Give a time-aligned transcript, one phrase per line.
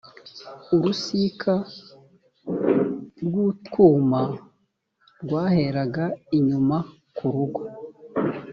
[0.75, 1.53] urusika
[3.25, 4.21] rw utwumba
[5.23, 6.05] rwaheraga
[6.37, 6.77] inyuma
[7.15, 7.61] ku rugo